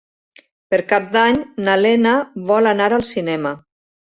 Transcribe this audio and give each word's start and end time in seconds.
Per 0.73 0.79
Cap 0.91 1.11
d'Any 1.15 1.37
na 1.67 1.75
Lena 1.83 2.15
vol 2.53 2.71
anar 2.73 2.89
al 2.97 3.07
cinema. 3.13 3.55